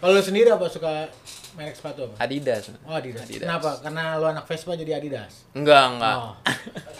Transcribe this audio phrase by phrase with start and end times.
[0.00, 1.12] Kalau lu sendiri apa suka
[1.60, 2.24] merek sepatu apa?
[2.24, 2.72] Adidas.
[2.88, 3.20] Oh Adidas.
[3.28, 3.44] Adidas.
[3.44, 3.84] Kenapa?
[3.84, 5.44] Karena lu anak Vespa jadi Adidas.
[5.52, 6.16] Enggak, enggak.
[6.16, 6.32] Oh.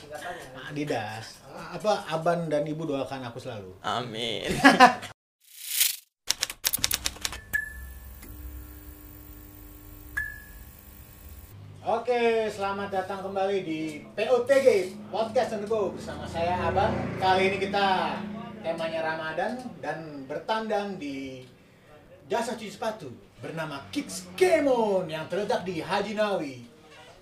[0.68, 1.40] Adidas.
[1.48, 3.72] Apa Aban dan Ibu doakan aku selalu.
[3.80, 4.52] Amin.
[11.88, 16.92] Oke, selamat datang kembali di POTG Podcast and Go bersama saya Aban.
[17.16, 18.20] Kali ini kita
[18.60, 21.48] temanya Ramadan dan bertandang di
[22.30, 23.10] jasa cuci sepatu
[23.42, 26.62] bernama Kids Kemon yang terletak di Haji Nawi.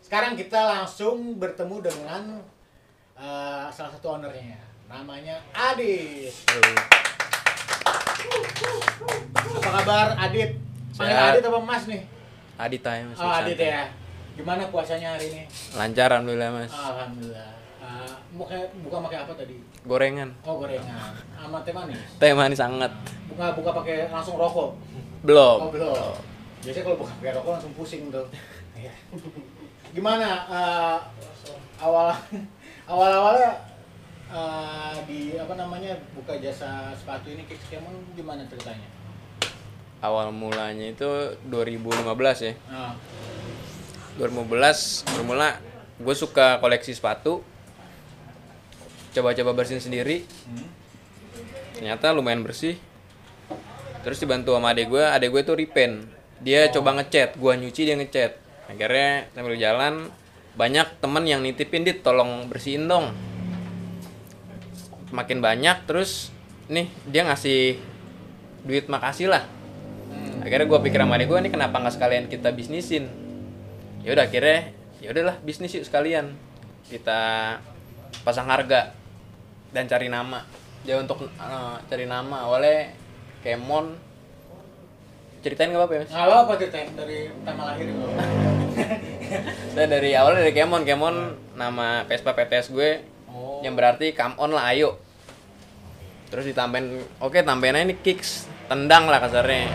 [0.05, 2.45] Sekarang kita langsung bertemu dengan
[3.17, 6.29] eh, salah satu ownernya, namanya Adit.
[9.33, 10.61] Apa kabar Adit?
[10.93, 11.17] Panggil.
[11.17, 12.05] Adit apa Mas nih?
[12.61, 13.17] Adit aja Mas.
[13.17, 13.89] Oh Adit ya.
[14.37, 15.43] Gimana puasanya hari ini?
[15.73, 16.69] Lancar alhamdulillah Mas.
[16.69, 17.57] Alhamdulillah.
[17.81, 19.57] Uh, buka buka pakai apa tadi?
[19.87, 20.35] Gorengan.
[20.43, 21.15] Oh gorengan.
[21.39, 22.01] Sama teh manis.
[22.19, 22.91] Teh manis sangat.
[23.31, 24.75] Buka buka pakai langsung rokok.
[25.23, 25.59] Belum.
[25.69, 26.15] Oh belum.
[26.65, 28.27] Biasanya kalau buka pakai rokok langsung pusing tuh.
[28.75, 28.93] Iya.
[29.95, 30.99] Gimana uh,
[31.79, 32.11] awal
[32.93, 33.53] awal awalnya
[34.33, 38.89] uh, di apa namanya buka jasa sepatu ini Kicks Kemon gimana ceritanya?
[39.99, 41.11] Awal mulanya itu
[41.51, 42.55] 2015 ya.
[42.71, 42.95] Nah,
[44.19, 45.59] 2015 bermula
[45.99, 47.43] gue suka koleksi sepatu.
[49.19, 50.23] Coba-coba bersihin sendiri.
[50.23, 50.69] hmm.
[51.75, 52.79] Ternyata lumayan bersih.
[54.07, 55.95] Terus dibantu sama adek gue, adek gue itu repaint.
[56.39, 56.79] Dia Oh.
[56.79, 58.39] coba ngecat, gue nyuci dia ngecat.
[58.71, 60.07] Akhirnya sambil jalan
[60.55, 63.11] banyak temen yang nitipin dit tolong bersihin dong.
[65.11, 66.31] Makin banyak terus
[66.71, 67.79] nih dia ngasih
[68.67, 69.47] duit makasih lah.
[70.43, 73.11] Akhirnya gue pikir sama adek gue nih kenapa nggak sekalian kita bisnisin.
[74.07, 76.35] Ya udah akhirnya ya udahlah bisnis yuk sekalian.
[76.91, 77.55] Kita
[78.27, 78.98] pasang harga
[79.71, 80.43] dan cari nama.
[80.83, 82.95] Ya untuk eh, cari nama awalnya
[83.39, 83.95] Kemon
[85.39, 86.11] ceritain gak apa-apa ya mas?
[86.11, 88.07] Nggak apa-apa ceritain dari pertama lahir itu.
[89.75, 91.17] Saya dari awalnya dari Kemon, Kemon
[91.55, 92.91] nama Vespa PTS gue
[93.29, 93.61] Oh.
[93.61, 94.97] yang berarti come on lah ayo.
[96.33, 99.69] Terus ditambahin, oke tambahin aja nih kicks, tendang lah kasarnya.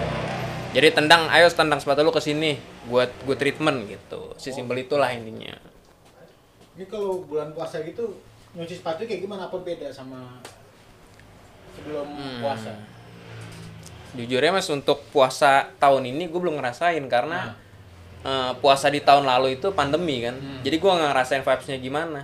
[0.73, 2.57] Jadi tendang, ayo tendang sepatu lu ke sini
[2.89, 4.33] buat gue treatment gitu.
[4.41, 5.53] Si simpel itulah intinya.
[6.73, 8.17] Ini kalau bulan puasa gitu
[8.53, 9.47] nyuci sepatu kayak gimana?
[9.47, 10.37] Apa beda sama
[11.73, 12.39] sebelum Hmm.
[12.39, 12.71] puasa?
[14.13, 17.57] Jujur ya mas untuk puasa tahun ini gue belum ngerasain karena
[18.23, 20.31] eh, puasa di tahun lalu itu pandemi kan.
[20.33, 20.61] Hmm.
[20.63, 22.21] Jadi gue nggak ngerasain vibesnya gimana.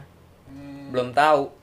[0.48, 0.90] Hmm.
[0.90, 1.54] belum tahu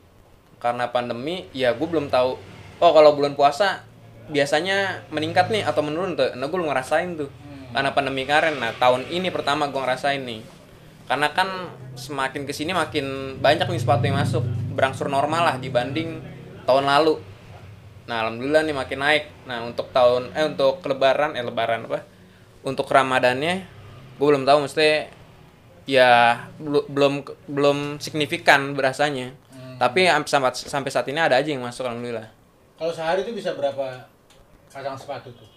[0.56, 2.38] karena pandemi ya gue belum tahu
[2.78, 3.82] oh kalau bulan puasa
[4.26, 7.74] biasanya meningkat nih atau menurun tuh nah gue belum ngerasain tuh Hmm.
[7.74, 10.38] karena pandemi kemarin nah tahun ini pertama gue ngerasain nih
[11.06, 14.42] karena kan semakin ke sini makin banyak nih sepatu yang masuk.
[14.76, 16.20] Berangsur normal lah dibanding
[16.66, 17.22] tahun lalu.
[18.06, 19.24] Nah alhamdulillah nih makin naik.
[19.46, 22.02] Nah untuk tahun eh untuk lebaran eh lebaran apa?
[22.66, 23.64] Untuk ramadannya
[24.18, 24.66] gue belum tahu.
[24.66, 25.08] Mesti
[25.86, 29.32] ya belu- belum belum signifikan berasanya.
[29.56, 29.76] Hmm.
[29.78, 32.28] tapi am- sampai sampai saat ini ada aja yang masuk alhamdulillah.
[32.76, 34.08] Kalau sehari itu bisa berapa
[34.68, 35.48] pasang sepatu tuh?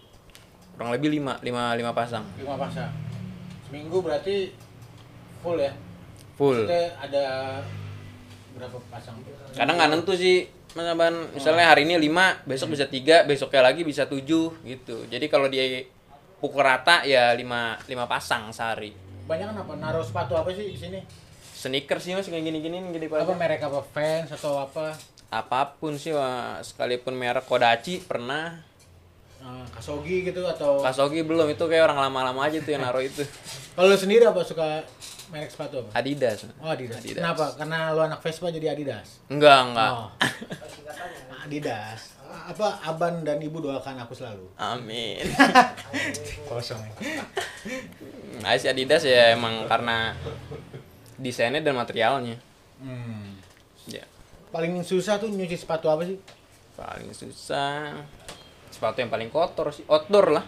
[0.75, 2.23] kurang lebih lima lima lima pasang.
[2.39, 2.87] Lima pasang.
[3.67, 4.55] Seminggu berarti
[5.39, 5.71] full ya?
[6.35, 7.23] full Kita ada
[8.53, 9.15] berapa pasang?
[9.49, 13.81] kadang nggak nentu sih mas Aban misalnya hari ini lima besok bisa tiga besoknya lagi
[13.81, 15.81] bisa tujuh gitu jadi kalau dia
[16.37, 18.93] pukul rata ya lima lima pasang sehari
[19.25, 19.73] Banyak apa?
[19.77, 21.01] Naruh sepatu apa sih di sini?
[21.59, 23.83] sneakers sih mas kayak gini gini gini Apa merek apa?
[23.83, 24.95] Vans atau apa?
[25.29, 28.57] apa pun sih wah, sekalipun merek Kodachi pernah
[29.39, 33.23] Eh, Kasogi gitu atau Kasogi belum itu kayak orang lama-lama aja tuh yang naruh itu
[33.77, 34.83] kalau sendiri apa suka
[35.29, 35.89] merek sepatu apa?
[35.95, 36.97] Adidas Oh Adidas.
[36.97, 37.17] Adidas.
[37.17, 37.45] Kenapa?
[37.53, 39.21] Karena lu anak Vespa jadi Adidas.
[39.27, 40.09] enggak enggak Oh.
[41.43, 42.17] Adidas.
[42.29, 44.45] Apa Aban dan Ibu doakan aku selalu.
[44.55, 45.25] amin
[46.49, 46.81] Kosong.
[48.39, 50.13] nah si Adidas ya emang karena
[51.15, 52.37] desainnya dan materialnya
[52.79, 53.35] Hmm.
[53.85, 53.99] ya
[54.49, 56.15] Paling susah tuh nyuci sepatu apa sih?
[56.73, 57.91] paling susah
[58.69, 60.45] sepatu yang paling kotor sih outdoor lah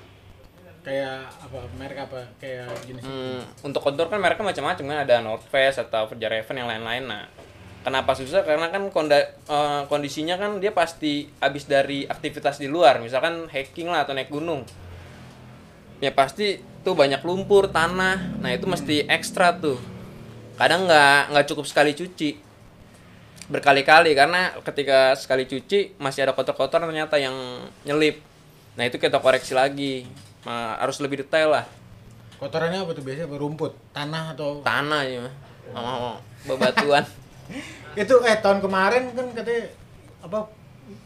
[0.81, 1.59] Kayak apa?
[1.77, 2.21] Merek apa?
[2.41, 6.69] Kayak jenis Hmm, untuk outdoor kan mereka macam-macam kan ada North Face atau Fjallraven yang
[6.69, 7.05] lain-lain.
[7.05, 7.29] Nah
[7.85, 8.41] kenapa susah?
[8.41, 13.93] Karena kan konda, eh, kondisinya kan dia pasti habis dari aktivitas di luar misalkan hiking
[13.93, 14.65] lah atau naik gunung.
[16.01, 18.41] Ya pasti tuh banyak lumpur tanah.
[18.41, 19.77] Nah itu mesti ekstra tuh.
[20.57, 22.41] Kadang nggak nggak cukup sekali cuci.
[23.53, 27.35] Berkali-kali karena ketika sekali cuci masih ada kotor-kotor ternyata yang
[27.85, 28.17] nyelip.
[28.73, 30.09] Nah itu kita koreksi lagi
[30.41, 31.65] Ma- harus lebih detail lah.
[32.37, 33.29] Kotorannya apa tuh biasanya?
[33.29, 34.65] Rumput, tanah atau?
[34.65, 35.29] Tanah ya
[35.71, 37.05] sama bebatuan.
[38.01, 39.69] Itu eh tahun kemarin kan katanya
[40.21, 40.49] apa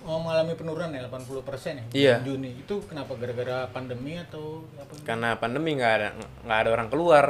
[0.06, 2.16] oh, mengalami penurunan ya 80 persen ya Iya.
[2.24, 2.56] Juni.
[2.56, 4.94] Itu kenapa gara-gara pandemi atau apa?
[5.04, 6.10] Karena pandemi nggak ada
[6.46, 7.26] nggak ada orang keluar.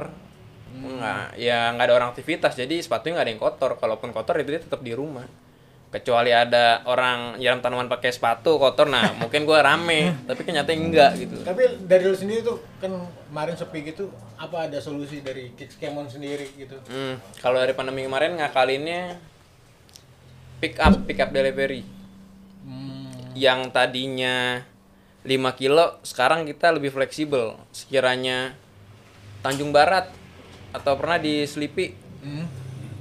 [0.75, 3.71] Nggak ya nggak ada orang aktivitas jadi sepatunya nggak ada yang kotor.
[3.79, 5.25] Kalaupun kotor itu dia tetap di rumah
[5.95, 11.12] kecuali ada orang nyiram tanaman pakai sepatu kotor nah mungkin gua rame tapi kenyataannya enggak
[11.24, 11.38] gitu.
[11.47, 12.92] Tapi dari lu sendiri tuh kan
[13.31, 16.75] kemarin sepi gitu apa ada solusi dari Kicks Kemon sendiri gitu?
[16.92, 19.15] Hmm, kalau dari pandemi kemarin ngakalinnya
[20.59, 21.88] pick up pick up delivery.
[22.65, 23.31] Hmm.
[23.38, 24.65] yang tadinya
[25.21, 27.56] 5 kilo sekarang kita lebih fleksibel.
[27.69, 28.57] Sekiranya
[29.45, 30.09] Tanjung Barat
[30.74, 32.50] atau pernah di Sleepy Hmm.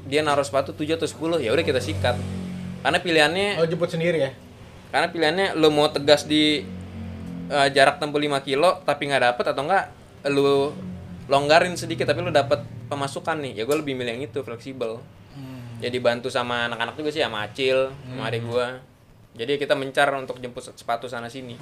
[0.05, 2.13] dia naruh sepatu 7 atau 10 ya udah kita sikat
[2.85, 4.31] karena pilihannya oh jemput sendiri ya?
[4.93, 6.61] Karena pilihannya lo mau tegas di
[7.49, 9.85] eh, jarak tempuh 5 kilo tapi nggak dapet atau enggak
[10.29, 10.77] lu
[11.33, 12.61] longgarin sedikit tapi lu dapet
[12.93, 13.53] pemasukan nih.
[13.57, 15.01] Ya gue lebih milih yang itu fleksibel.
[15.35, 15.83] Hmm.
[15.83, 18.79] jadi bantu sama anak-anak juga sih sama Acil sama adik gua.
[19.35, 21.59] Jadi kita mencar untuk jemput sepatu sana sini.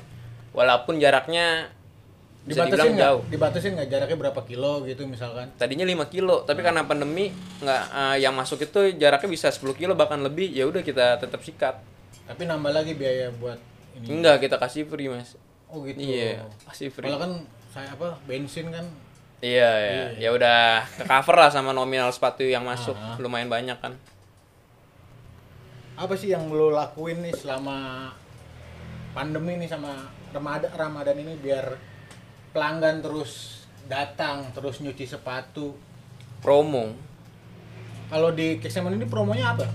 [0.52, 1.72] Walaupun jaraknya
[2.42, 3.06] bisa dibatasin dibilang nggak?
[3.06, 3.22] jauh.
[3.30, 3.88] Dibatasin nggak?
[3.88, 5.46] Jaraknya berapa kilo gitu misalkan?
[5.54, 7.30] Tadinya 5 kilo tapi karena pandemi
[7.62, 11.38] nggak eh, yang masuk itu jaraknya bisa 10 kilo bahkan lebih ya udah kita tetap
[11.46, 11.78] sikat.
[12.26, 13.58] Tapi nambah lagi biaya buat
[13.94, 14.06] ini.
[14.10, 15.38] Enggak kita kasih free mas.
[15.70, 16.02] Oh gitu.
[16.02, 17.06] Iya kasih free.
[17.06, 17.32] Kalau kan
[17.70, 18.86] saya apa bensin kan?
[19.42, 20.04] Iya, iya.
[20.22, 22.94] ya udah ke cover lah sama nominal sepatu yang masuk.
[22.94, 23.18] Ah.
[23.18, 23.94] lumayan banyak kan.
[25.92, 28.08] apa sih yang lo lakuin nih selama
[29.12, 31.91] pandemi nih sama Ramadan Ramadan ini biar
[32.52, 35.74] pelanggan terus datang terus nyuci sepatu
[36.38, 36.92] Promo.
[38.06, 39.66] kalau di Keksemen ini promonya apa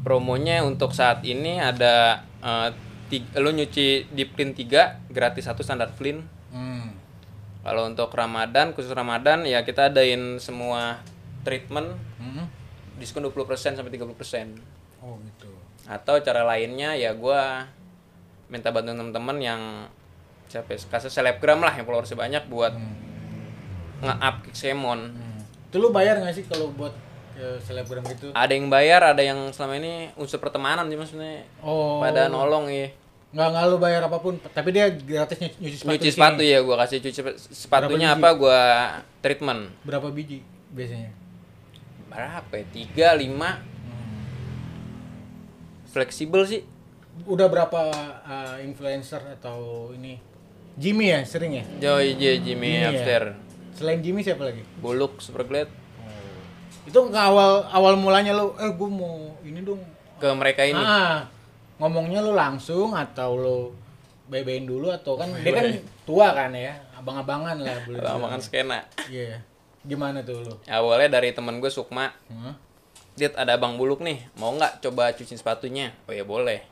[0.00, 2.68] Promonya untuk saat ini ada eh,
[3.06, 6.20] ti- lu nyuci di print 3 gratis satu standar print.
[6.50, 6.86] hmm.
[7.62, 11.00] Kalau untuk Ramadan khusus Ramadan ya kita adain semua
[11.40, 12.44] treatment Hmm.
[12.94, 13.40] diskon 20%
[13.74, 14.60] sampai 30%.
[15.00, 15.48] oh gitu
[15.84, 17.64] Atau cara lainnya ya gua
[18.46, 19.60] minta bantuan teman-teman yang
[20.48, 22.74] siapa ya, kasih selebgram lah yang followersnya banyak buat
[24.04, 25.00] nge-up Kixemon.
[25.10, 25.40] Hmm.
[25.70, 26.94] itu lu bayar nggak sih kalau buat
[27.34, 28.30] ke selebgram gitu?
[28.30, 31.42] Ada yang bayar ada yang selama ini unsur pertemanan sih maksudnya.
[31.58, 31.98] Oh.
[31.98, 32.94] Pada nolong ya
[33.34, 36.58] nggak nggak lu bayar apa pun tapi dia gratis nyuci, nyuci sepatu nyuci sepatu ya
[36.62, 37.20] gua kasih cuci
[37.50, 38.30] sepatunya apa?
[38.38, 38.62] Gua
[39.18, 39.74] treatment.
[39.82, 41.10] Berapa biji biasanya?
[42.06, 42.64] Berapa ya?
[42.70, 43.58] Tiga lima.
[45.90, 46.62] Fleksibel sih.
[47.26, 47.90] Udah berapa
[48.22, 50.18] uh, influencer atau ini
[50.74, 51.64] Jimmy ya sering ya?
[51.78, 52.90] Joy J Jimmy Jimmy ya?
[52.90, 53.34] upstairs
[53.74, 54.62] selain Jimmy siapa lagi?
[54.78, 55.66] Buluk superglad
[56.84, 59.80] itu ke awal awal mulanya lo eh gue mau ini dong.
[60.20, 60.76] Ke mereka ini?
[60.76, 61.24] Ah
[61.80, 63.58] ngomongnya lo langsung atau lo
[64.28, 65.66] bebein dulu atau kan dia kan
[66.04, 68.20] tua kan ya abang-abangan lah boleh Abang dibilang.
[68.28, 68.78] makan skena.
[69.08, 69.40] Iya.
[69.84, 70.54] Gimana tuh lo?
[70.64, 72.12] Awalnya dari temen gue Sukma.
[72.12, 72.54] Hah?
[73.16, 75.92] Dit ada abang buluk nih mau nggak coba cuci sepatunya?
[76.04, 76.62] Oh ya boleh.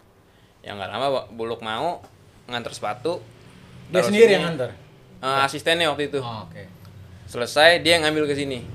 [0.60, 2.05] Ya nggak lama buluk mau
[2.52, 3.25] nganter sepatu
[3.93, 4.37] dia sendiri sini.
[4.41, 4.71] yang nganter
[5.23, 6.19] Eh, asistennya waktu itu.
[6.19, 6.67] Oh, oke.
[7.31, 8.67] Selesai dia yang ngambil ke sini.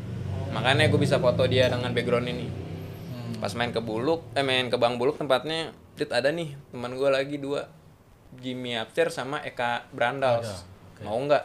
[0.55, 2.47] Makanya gue bisa foto dia dengan background ini.
[2.47, 3.43] Hmm.
[3.43, 7.09] pas main ke buluk eh main ke bang buluk tempatnya dit ada nih teman gue
[7.11, 7.67] lagi dua.
[8.39, 10.47] Jimmy Upstairs sama Eka Brandals.
[10.47, 11.01] Ada, oke.
[11.03, 11.43] mau nggak?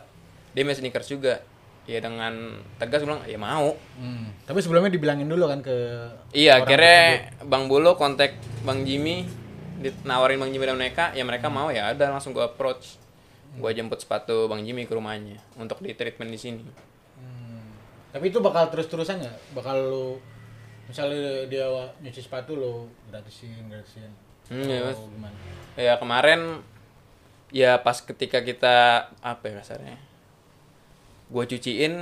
[0.55, 1.43] Dia main sneakers juga.
[1.83, 3.75] Ya dengan tegas bilang ya mau.
[3.99, 4.31] Hmm.
[4.47, 5.75] tapi sebelumnya dibilangin dulu kan ke
[6.31, 7.51] iya akhirnya tersebut.
[7.51, 9.27] bang buluk kontak bang Jimmy
[10.07, 11.11] nawarin bang Jimmy dan mereka.
[11.11, 13.02] Ya mereka mau ya ada langsung gue approach
[13.53, 16.65] gue jemput sepatu bang Jimmy ke rumahnya untuk di treatment di sini
[17.15, 17.63] Hmm.
[18.11, 19.37] Tapi itu bakal terus-terusan nggak?
[19.53, 20.17] Bakal lu
[20.85, 21.65] misalnya dia
[21.99, 22.73] nyuci sepatu lo
[23.07, 24.11] gratisin, gratisin.
[24.49, 24.99] Hmm, iya, Mas.
[24.99, 25.37] Gimana?
[25.73, 26.61] ya kemarin
[27.49, 28.75] ya pas ketika kita
[29.19, 29.97] apa ya kasarnya
[31.29, 31.95] gue cuciin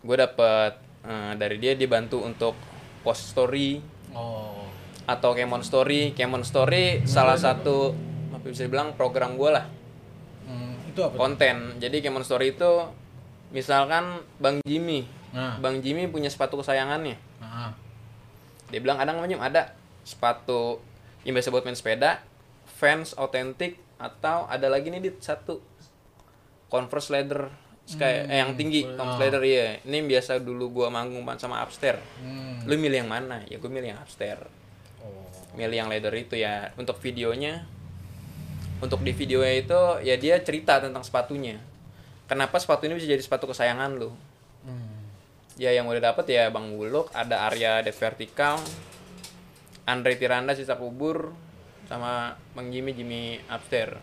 [0.00, 2.54] gue dapet eh, dari dia dibantu untuk
[3.02, 3.78] post story
[4.12, 4.68] Oh.
[5.04, 7.96] atau Kemon Story Kemon Story salah satu
[8.30, 9.81] apa bisa dibilang program gue lah Hmm,
[10.92, 11.16] itu apa?
[11.16, 11.56] konten.
[11.80, 12.72] Jadi Kemon Story itu
[13.50, 15.08] misalkan Bang Jimmy.
[15.32, 15.56] Nah.
[15.58, 17.16] Bang Jimmy punya sepatu kesayangannya.
[17.40, 17.72] Nah,
[18.68, 19.72] dia bilang ada nggak ada.
[20.04, 20.78] Sepatu
[21.24, 22.20] yang biasa buat main sepeda
[22.66, 25.16] fans autentik atau ada lagi nih dit?
[25.24, 25.64] Satu.
[26.68, 29.20] Converse leather sky eh, yang tinggi Converse ah.
[29.20, 29.66] leather iya.
[29.84, 32.64] Ini yang biasa dulu gua manggung sama upstairs hmm.
[32.64, 33.44] lu milih yang mana?
[33.50, 34.48] Ya gue milih yang upstairs
[35.02, 35.26] Oh.
[35.58, 36.70] milih yang leather itu ya.
[36.78, 37.66] Untuk videonya
[38.82, 41.56] untuk di videonya itu ya dia cerita tentang sepatunya
[42.26, 44.10] kenapa sepatu ini bisa jadi sepatu kesayangan lu
[44.62, 44.94] Hmm.
[45.58, 48.62] ya yang udah dapet ya Bang Buluk ada Arya Dead Vertical
[49.82, 51.34] Andre Tiranda sisa kubur
[51.90, 53.98] sama Bang Jimmy Jimmy Upstairs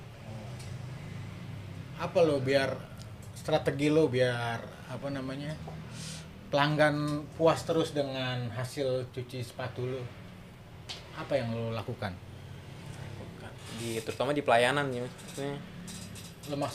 [1.96, 2.76] Apa lo biar
[3.36, 4.60] strategi lo biar
[4.92, 5.56] apa namanya?
[6.50, 10.02] pelanggan puas terus dengan hasil cuci sepatu lo.
[11.14, 12.10] Apa yang lo lakukan?
[13.80, 15.56] Di terutama di pelayanan ya maksudnya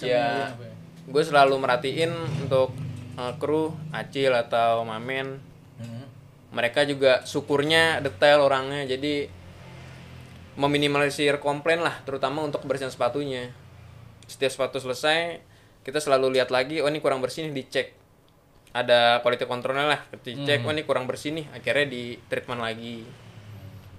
[0.03, 0.25] Ya.
[0.49, 0.75] apa ya?
[1.05, 2.73] gue selalu merhatiin untuk
[3.15, 5.39] eh, kru acil atau mamen
[5.75, 6.07] Hmm.
[6.51, 9.27] mereka juga syukurnya detail orangnya jadi
[10.55, 13.51] meminimalisir komplain lah terutama untuk kebersihan sepatunya
[14.25, 15.43] setiap sepatu selesai
[15.83, 17.91] kita selalu lihat lagi oh ini kurang bersih nih dicek
[18.71, 23.03] ada quality controlnya lah dicek oh ini kurang bersih nih akhirnya di treatment lagi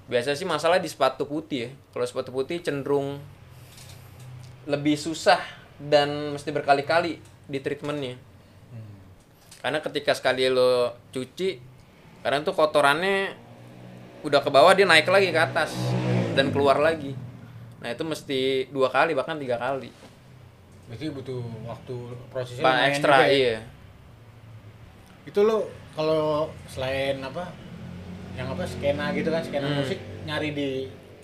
[0.05, 1.69] biasa sih masalah di sepatu putih ya.
[1.93, 3.17] Kalau sepatu putih cenderung
[4.65, 5.41] lebih susah
[5.77, 8.17] dan mesti berkali-kali di treatmentnya.
[9.61, 11.57] Karena ketika sekali lo cuci
[12.21, 13.33] karena tuh kotorannya
[14.25, 15.73] udah ke bawah dia naik lagi ke atas
[16.37, 17.17] dan keluar lagi.
[17.81, 19.89] Nah itu mesti dua kali bahkan tiga kali.
[20.85, 21.95] Berarti butuh waktu
[22.29, 23.33] prosesnya ekstra juga ya?
[23.33, 23.57] iya.
[25.25, 25.65] Itu lo
[25.97, 27.49] kalau selain apa
[28.35, 29.79] yang apa skena gitu kan skena Hmm.
[29.79, 30.69] musik nyari di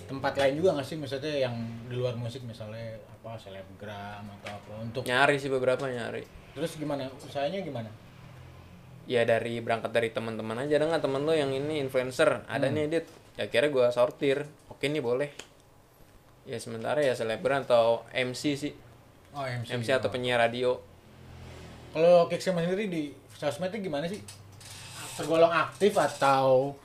[0.06, 0.96] tempat lain juga nggak sih?
[0.96, 1.56] Maksudnya yang
[1.88, 2.80] di luar musik misalnya
[3.12, 6.24] apa selebgram atau apa untuk nyari sih beberapa nyari.
[6.52, 7.08] Terus gimana?
[7.18, 7.88] Usahanya gimana?
[9.08, 10.78] Ya dari berangkat dari teman-teman aja.
[10.78, 12.44] Ada nggak temen lo yang ini influencer?
[12.46, 14.44] Ada nih edit ya kira gue sortir.
[14.68, 15.32] Oke nih boleh.
[16.44, 18.74] Ya sementara ya selebgram atau MC sih.
[19.32, 20.76] Oh MC, MC atau penyiar radio.
[21.92, 24.20] Kalau Kicksema sendiri di sosmednya gimana sih?
[25.16, 26.76] Tergolong aktif atau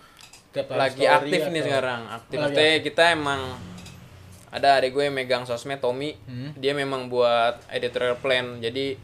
[0.56, 2.00] tiap lagi aktif nih atau- sekarang.
[2.08, 2.36] Aktif.
[2.36, 3.40] Lagi Maksudnya kita emang
[4.48, 6.16] ada adik gue yang megang sosmed Tommy.
[6.24, 6.50] Hmm.
[6.54, 8.56] dia memang buat editorial plan.
[8.58, 8.96] Jadi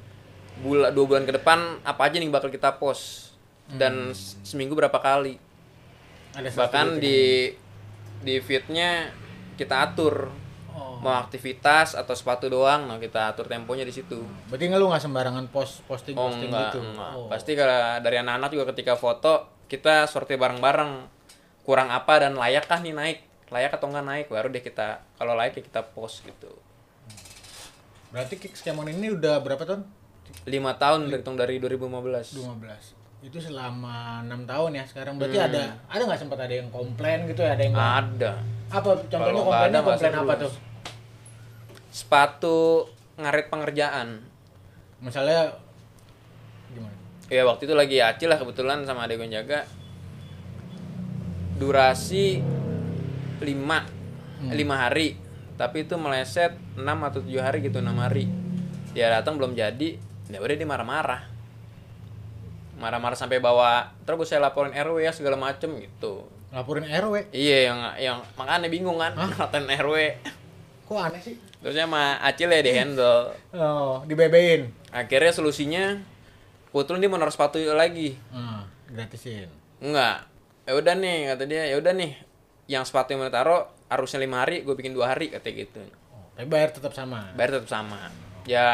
[0.58, 3.36] bula, dua bulan ke depan apa aja nih bakal kita post?
[3.68, 5.36] Dan s- seminggu berapa kali?
[6.32, 7.52] Ada bahkan di
[8.18, 9.12] di feednya
[9.54, 10.32] kita atur.
[10.72, 10.96] Oh.
[10.98, 14.24] mau aktivitas atau sepatu doang nah kita atur temponya di situ.
[14.48, 16.80] Berarti nggak lu nggak sembarangan post posting oh posting enggak, gitu.
[16.80, 17.10] enggak.
[17.12, 17.28] Oh.
[17.28, 19.32] pasti kalau dari anak-anak juga ketika foto
[19.68, 20.92] kita sortir bareng-bareng
[21.62, 25.32] kurang apa dan layak kah nih naik layak atau enggak naik baru deh kita kalau
[25.32, 26.50] layak ya kita post gitu
[28.08, 29.88] Berarti Kickskemon ini udah berapa tahun?
[30.44, 33.00] lima tahun terhitung dari 2015 15.
[33.22, 35.16] Itu selama enam tahun ya sekarang.
[35.16, 35.48] Berarti Hmm.
[35.48, 38.32] ada ada nggak sempat ada yang komplain gitu ya, ada yang ada
[38.68, 40.44] apa contohnya komplainnya ada, komplain apa terus.
[40.48, 40.54] tuh?
[41.90, 44.08] sepatu ngaret pengerjaan
[44.98, 45.52] Misalnya
[46.68, 46.96] gimana?
[47.28, 49.68] ya waktu itu lagi acil lah kebetulan sama adik gue yang jaga
[51.62, 52.42] durasi
[53.38, 53.46] 5
[54.50, 55.14] lima hari
[55.54, 58.26] tapi itu meleset 6 atau 7 hari gitu 6 hari
[58.90, 59.94] dia datang belum jadi
[60.26, 61.22] ya udah dia marah-marah
[62.74, 67.30] marah-marah sampai bawa terus saya laporin RW ya segala macem gitu Laporin RW.
[67.30, 69.96] iya yang yang makanya bingung kan ngatain RW
[70.82, 71.36] Kok aneh sih?
[71.62, 74.74] terusnya sama Acil ya di handle Oh, dibebein.
[74.90, 76.02] akhirnya solusinya
[76.68, 79.46] kebetulan dia mau naruh sepatu lagi Nah, gratisin.
[79.78, 80.26] Enggak.
[80.62, 82.14] Ya udah nih kata dia, ya udah nih.
[82.70, 85.82] Yang sepatu yang mau taruh harusnya lima hari, gue bikin dua hari kata gitu.
[86.14, 87.34] Oh, tapi bayar tetap sama.
[87.34, 88.14] Bayar tetap sama.
[88.46, 88.68] Ya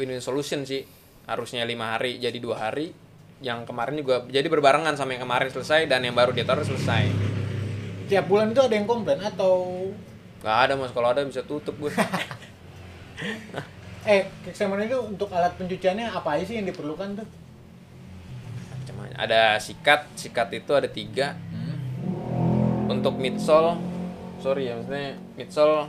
[0.00, 0.88] win-win solution sih.
[1.28, 2.96] Harusnya lima hari jadi dua hari.
[3.44, 7.12] Yang kemarin juga jadi berbarengan sama yang kemarin selesai dan yang baru dia taruh selesai.
[8.08, 9.84] Tiap bulan itu ada yang komplain atau
[10.44, 11.88] Gak ada mas, kalau ada bisa tutup gue.
[14.04, 17.28] eh Kickskemon itu untuk alat pencuciannya apa aja sih yang diperlukan tuh?
[19.04, 19.20] Macam-macam.
[19.20, 21.36] Ada sikat, sikat itu ada tiga.
[21.52, 21.76] Hmm.
[22.88, 23.76] Untuk midsole,
[24.40, 25.88] sorry ya maksudnya midsole,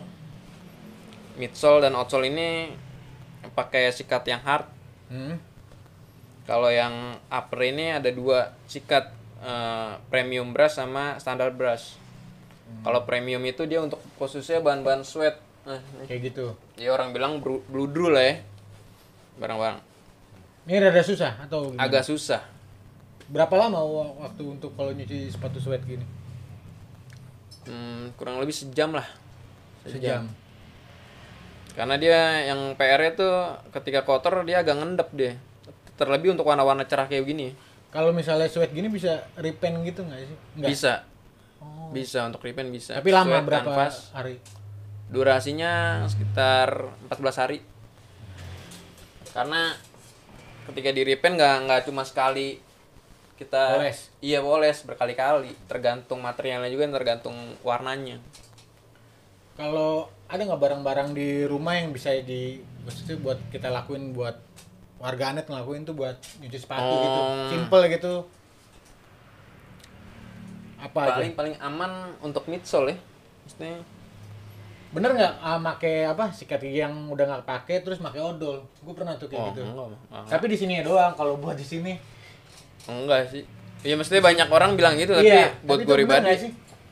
[1.39, 2.75] midsole dan outsole ini
[3.55, 5.37] pakai sikat yang hard Hmm.
[6.45, 11.97] Kalau yang upper ini ada dua sikat eh, premium brush sama standar brush.
[12.81, 15.37] Kalau premium itu dia untuk khususnya bahan-bahan sweat.
[15.65, 15.81] Nah.
[16.05, 16.45] Kayak gitu.
[16.77, 18.35] ya orang bilang bludru lah ya.
[19.41, 19.81] Barang-barang
[20.65, 21.85] Ini rada susah atau gimana?
[21.85, 22.41] agak susah.
[23.25, 26.05] Berapa lama wa- waktu untuk kalau nyuci sepatu sweat gini?
[27.65, 29.05] Hmm, kurang lebih sejam lah.
[29.83, 30.29] Sejam.
[31.73, 33.33] Karena dia yang PR-nya tuh
[33.73, 35.33] ketika kotor dia agak ngendep dia.
[35.95, 37.47] Terlebih untuk warna-warna cerah kayak gini.
[37.89, 40.37] Kalau misalnya sweat gini bisa repaint gitu nggak sih?
[40.55, 40.69] Nggak.
[40.69, 40.93] Bisa.
[41.57, 41.89] Oh.
[41.89, 42.93] Bisa untuk repaint bisa.
[42.93, 43.95] Tapi lama Sweat, berapa kanvas.
[44.11, 44.35] hari?
[45.07, 46.69] Durasinya sekitar
[47.07, 47.59] 14 hari.
[49.31, 49.73] Karena
[50.65, 52.59] ketika di repaint nggak nggak cuma sekali
[53.35, 53.99] kita Poles.
[54.23, 57.35] iya poles berkali-kali tergantung materialnya juga tergantung
[57.67, 58.19] warnanya
[59.55, 64.35] Kalau ada nggak barang-barang di rumah yang bisa di maksudnya buat kita lakuin buat
[64.99, 67.47] warga net ngelakuin tuh buat nyuci sepatu gitu, Oh.
[67.51, 68.13] simple gitu.
[70.75, 71.39] Apa paling aja?
[71.39, 72.97] paling aman untuk midsole ya
[73.47, 73.79] maksudnya
[74.95, 78.63] Bener nggak ah, make apa sikat gigi yang udah nggak pakai terus make odol?
[78.79, 79.61] Gue pernah tuh kayak oh, gitu.
[79.67, 81.11] enggak, enggak, Tapi di sini doang.
[81.19, 81.99] Kalau buat di sini,
[82.89, 83.43] enggak sih.
[83.85, 85.53] Ya maksudnya banyak orang bilang gitu tapi iya.
[85.61, 86.49] buat tapi gue pribadi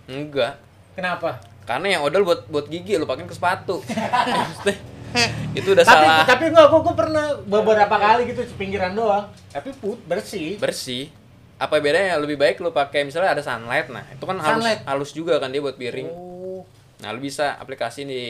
[0.09, 0.53] enggak.
[0.93, 1.41] Kenapa?
[1.63, 3.79] karena yang odol buat buat gigi lu pakai ke sepatu.
[5.57, 6.25] Itu udah tapi salah.
[6.25, 9.29] tapi enggak gua, gua pernah beberapa kali gitu pinggiran doang.
[9.53, 10.59] Tapi put bersih.
[10.59, 11.13] Bersih.
[11.61, 12.17] Apa bedanya?
[12.19, 14.81] Lebih baik lu pakai misalnya ada sunlight nah itu kan halus Sunlight.
[14.83, 16.09] halus juga kan dia buat piring.
[16.11, 16.65] Oh.
[16.99, 18.23] Nah lu bisa aplikasi di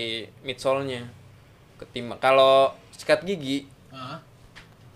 [0.45, 1.07] midsole-nya.
[1.81, 4.21] Ketimbang kalau sikat gigi ah.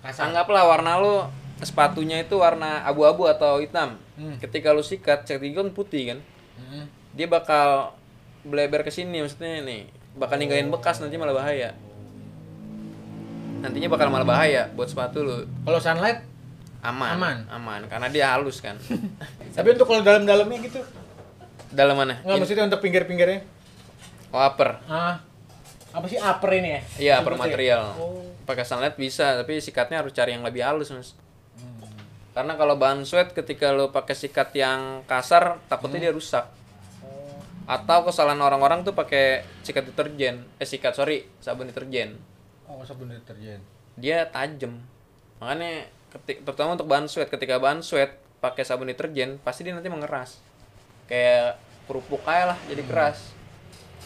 [0.06, 1.26] kasar anggaplah warna lu
[1.62, 3.98] sepatunya itu warna abu-abu atau hitam.
[4.18, 4.42] Hmm.
[4.42, 6.20] ketika lu sikat gigi kan putih kan?
[6.58, 6.90] Hmm.
[7.14, 7.94] dia bakal
[8.42, 9.86] bleber ke sini maksudnya nih
[10.18, 11.78] bakal ninggalin bekas nanti malah bahaya.
[13.62, 15.46] Nantinya bakal malah bahaya buat sepatu lu.
[15.66, 16.22] Kalau sunlight?
[16.82, 17.18] Aman.
[17.18, 17.38] Aman.
[17.50, 18.78] aman karena dia halus kan?
[19.58, 20.82] Tapi untuk kalau dalam-dalamnya gitu?
[21.74, 22.22] Dalam mana?
[22.22, 23.42] Nggak In- maksudnya untuk pinggir-pinggirnya?
[24.30, 24.82] Oh, upper.
[24.86, 25.28] Ah
[25.98, 26.82] apa sih upper ini ya?
[27.02, 27.98] Iya upper material.
[27.98, 28.22] Oh.
[28.46, 31.18] Pakai sunlight bisa tapi sikatnya harus cari yang lebih halus mas.
[32.38, 36.46] Karena kalau bahan sweat ketika lo pakai sikat yang kasar takutnya dia rusak.
[37.66, 42.14] Atau kesalahan orang-orang tuh pakai sikat deterjen eh sikat sorry sabun deterjen.
[42.70, 43.58] Oh sabun deterjen.
[43.98, 44.78] Dia tajam.
[45.42, 49.90] Makanya ketik terutama untuk bahan sweat ketika bahan sweat pakai sabun deterjen pasti dia nanti
[49.90, 50.38] mengeras.
[51.10, 51.58] Kayak
[51.90, 53.34] kerupuk kayak lah jadi keras.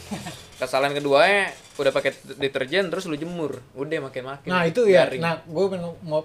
[0.63, 3.57] Kesalahan keduanya udah pakai deterjen terus lu jemur.
[3.73, 5.09] Udah makin makin nah itu ya.
[5.09, 5.21] Garing.
[5.21, 6.21] nah gue mau, mau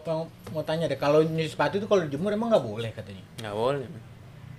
[0.52, 3.24] mau tanya deh kalau nyuci sepatu itu kalau dijemur emang nggak boleh katanya?
[3.40, 3.86] Nggak boleh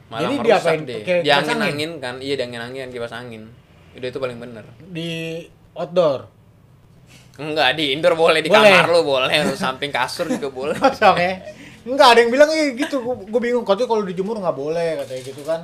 [0.07, 0.79] malah Jadi diapain?
[0.87, 1.01] deh.
[1.03, 1.91] Kayak di angin angin?
[1.99, 2.15] kan?
[2.23, 3.43] Iya di angin angin kipas angin.
[3.91, 4.63] Udah itu paling bener.
[4.87, 5.43] Di
[5.75, 6.31] outdoor?
[7.37, 8.71] Enggak di indoor boleh di Boleh.
[8.71, 9.29] kamar lu boleh.
[9.45, 10.73] Lu samping kasur juga boleh.
[10.81, 11.33] Kosong ya
[11.87, 13.03] Enggak ada yang bilang eh gitu.
[13.03, 13.67] Gue bingung.
[13.67, 15.61] Katanya kalau dijemur nggak boleh katanya gitu kan.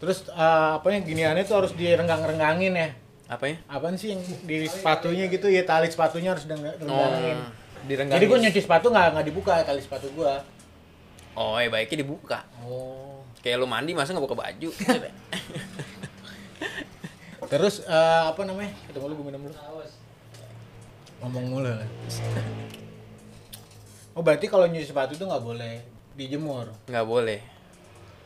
[0.00, 2.88] Terus eh, apa yang giniannya tuh harus direnggang-renggangin ya
[3.28, 3.56] apa ya?
[3.68, 5.52] Apaan sih yang di sepatunya gitu?
[5.52, 7.44] Ya tali sepatunya harus direnggangin oh,
[7.84, 8.16] direnggangin.
[8.16, 10.32] Jadi gue nyuci sepatu nggak nggak dibuka tali sepatu gue
[11.36, 12.40] oh ya baiknya dibuka.
[12.64, 13.20] Oh.
[13.44, 14.68] Kayak lu mandi masa nggak buka baju?
[17.52, 18.72] Terus eh, apa namanya?
[18.88, 19.56] Ketemu lu gue minum dulu
[21.18, 21.90] ngomong mulu lah.
[24.14, 25.84] oh berarti kalau nyuci sepatu itu nggak boleh
[26.16, 26.72] dijemur?
[26.88, 27.40] Nggak boleh.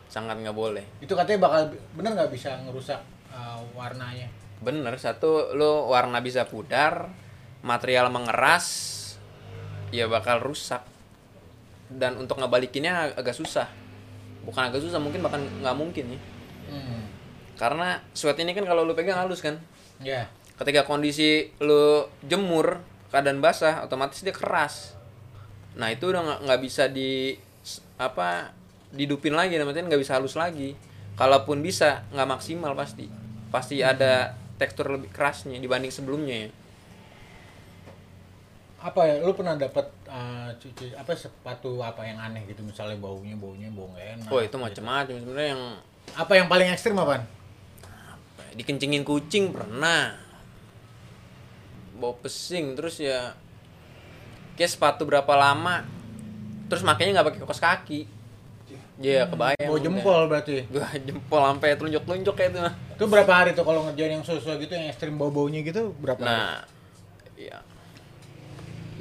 [0.07, 0.85] Sangat nggak boleh.
[1.03, 3.03] Itu katanya bakal bener nggak bisa ngerusak
[3.35, 7.11] eh, warnanya bener satu lu warna bisa pudar
[7.67, 8.67] material mengeras
[9.91, 10.83] ya bakal rusak.
[11.93, 13.69] Dan untuk ngebalikinnya ag- agak susah.
[14.43, 16.21] Bukan agak susah mungkin bahkan nggak mungkin ya.
[16.63, 17.05] Hmm.
[17.59, 19.61] karena sweat ini kan kalau lu pegang halus kan?
[20.01, 20.31] Ya.
[20.57, 22.81] Ketika kondisi lu jemur
[23.13, 24.97] keadaan basah otomatis dia keras.
[25.77, 27.37] Nah itu udah nggak bisa di
[28.01, 28.57] apa
[28.91, 30.75] didupin lagi namanya nggak bisa halus lagi.
[31.15, 33.07] Kalaupun bisa nggak maksimal pasti.
[33.53, 36.51] Pasti ada tekstur lebih kerasnya dibanding sebelumnya ya.
[38.83, 42.63] Apa ya lu pernah dapat eh, cuci apa sepatu apa yang aneh gitu?
[42.63, 45.63] Misalnya baunya baunya bau enak oh itu macam-macam sebenarnya yang
[46.15, 47.23] apa yang paling ekstrim apaan
[47.83, 50.15] apa ya, dikencingin kucing pernah.
[51.99, 53.35] Bau pesing terus ya
[54.59, 55.87] kayak sepatu berapa lama
[56.69, 58.01] terus makanya nggak pakai kaos kaki
[59.03, 59.85] Iya kebayang bau udah.
[59.85, 62.75] jempol berarti gua jempol sampai telunjuk-telunjuk kayak itu mah.
[62.95, 66.23] itu berapa hari tuh kalau ngerjain yang susah gitu yang ekstrim bau baunya gitu berapa
[66.23, 66.31] hari?
[66.39, 66.55] Nah,
[67.35, 67.59] ya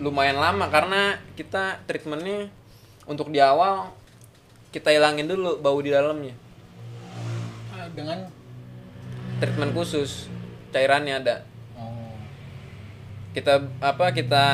[0.02, 2.50] lumayan lama karena kita treatmentnya
[3.06, 3.94] untuk di awal
[4.74, 6.34] kita hilangin dulu bau di dalamnya.
[7.70, 8.26] Ah, dengan
[9.42, 10.30] Treatment khusus
[10.70, 11.36] cairannya ada.
[11.74, 12.14] oh
[13.34, 14.46] Kita apa kita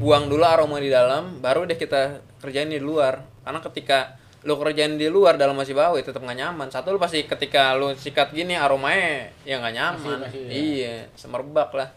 [0.00, 3.28] buang dulu aroma di dalam, baru deh kita kerjain di luar.
[3.44, 6.66] Karena ketika lu kerjain di luar dalam masih bau ya tetap nggak nyaman.
[6.66, 10.18] Satu lu pasti ketika lu sikat gini aromanya ya nggak nyaman.
[10.26, 10.50] Masih- masih, ya.
[10.52, 11.90] Iya, semerbak lah.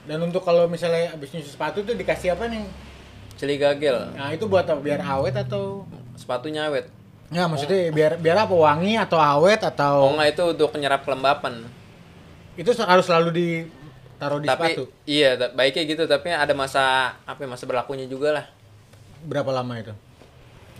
[0.00, 2.64] dan untuk kalau misalnya abis nyuci sepatu tuh dikasih apa nih
[3.36, 4.10] Celi gagel.
[4.12, 5.84] nah itu buat apa biar awet atau
[6.16, 6.88] Sepatunya awet.
[7.30, 11.62] Nggak, maksudnya biar biar apa wangi atau awet Oh atau enggak itu untuk penyerap kelembapan.
[12.56, 17.48] itu harus selalu ditaruh di tapi sepatu iya baiknya gitu tapi ada masa apa ya,
[17.48, 18.46] masa berlakunya juga lah.
[19.22, 19.94] berapa lama itu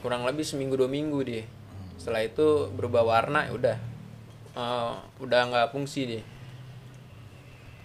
[0.00, 1.44] Kurang lebih seminggu dua minggu dia.
[2.00, 3.76] Setelah itu berubah warna ya udah.
[4.50, 6.22] Eh, udah nggak fungsi dia.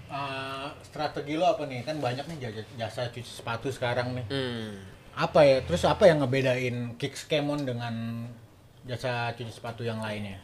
[0.05, 4.77] Eh, strategi lo apa nih kan banyak nih jasa, jasa cuci sepatu sekarang nih Hmm.
[5.17, 8.23] apa ya terus apa yang ngebedain Kick Skemon dengan
[8.85, 10.37] jasa cuci sepatu yang lainnya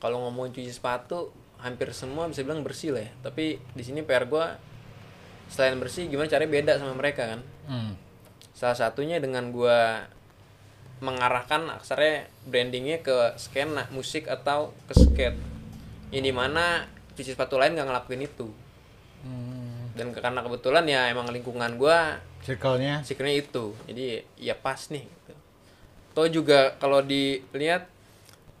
[0.00, 1.28] Kalau ngomongin cuci sepatu
[1.60, 3.12] hampir semua bisa bilang bersih lah ya.
[3.20, 4.56] Tapi di sini PR gua
[5.52, 7.40] selain bersih gimana caranya beda sama mereka kan.
[7.68, 7.92] hmm.
[8.60, 10.04] Salah satunya dengan gua
[11.00, 15.40] mengarahkan aksarnya brandingnya ke skena musik atau ke skate.
[16.12, 16.84] Ini di mana
[17.16, 18.52] cuci sepatu lain nggak ngelakuin itu.
[19.24, 19.96] Hmm.
[19.96, 23.72] Dan karena kebetulan ya emang lingkungan gua circle-nya sikirnya itu.
[23.88, 25.08] Jadi ya pas nih.
[25.08, 25.34] Gitu.
[26.12, 27.88] Atau juga kalau dilihat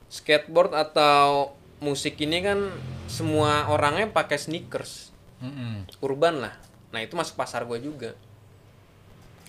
[0.08, 2.72] skateboard atau musik ini kan
[3.08, 5.10] semua orangnya pakai sneakers
[5.40, 5.88] Mm-mm.
[6.04, 6.54] urban lah
[6.90, 8.12] nah itu masuk pasar gue juga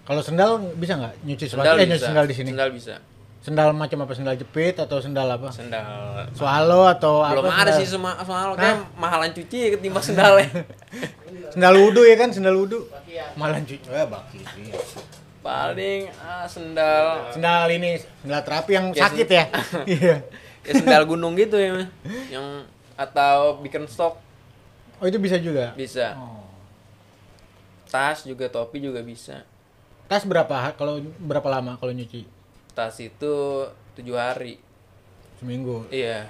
[0.02, 1.64] Kalau sendal bisa nggak nyuci sepatu?
[1.64, 2.50] sendal eh, nyuci sendal di sini.
[2.52, 2.96] sendal bisa
[3.42, 4.14] Sendal macam apa?
[4.14, 5.50] Sendal jepit atau sendal apa?
[5.50, 7.54] sendal Swallow atau belum apa?
[7.60, 7.80] ada sendal?
[7.80, 10.46] sih semua soal kayak mahalan cuci ya ketimbang sendalnya
[11.50, 12.30] Sendal wudhu ya kan?
[12.30, 12.86] Sendal wudhu.
[13.34, 13.82] Malah cuci.
[13.84, 14.70] Eh, baki sih.
[15.42, 19.46] paling ah, sendal Sendal ini, sendal terapi yang Ya, sakit ya.
[19.90, 20.16] Iya.
[20.62, 21.82] ya sendal gunung gitu ya
[22.28, 22.62] yang
[22.94, 24.22] atau bikin stok
[24.98, 25.74] Oh, itu bisa juga.
[25.74, 26.46] bisa Oh.
[27.90, 29.42] tas juga topi juga bisa
[30.12, 32.28] Tas berapa kalau berapa lama kalau nyuci?
[32.71, 33.32] tas itu
[33.95, 34.56] tujuh hari
[35.36, 35.88] Seminggu.
[35.88, 36.28] iya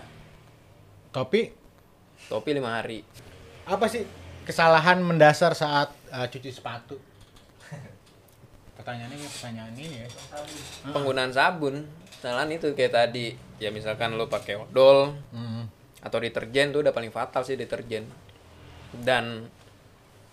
[1.09, 1.49] Topi
[2.25, 3.01] topi lima hari
[3.63, 4.05] apa sih
[4.43, 6.97] kesalahan mendasar saat uh, cuci sepatu?
[8.73, 10.07] Pertanyaannya ya, pertanyaan ini ya.
[10.89, 15.69] penggunaan sabun kesalahan itu kayak tadi ya misalkan lo pakai odol Hmm.
[16.01, 18.05] atau deterjen tuh udah paling fatal sih deterjen
[19.01, 19.45] dan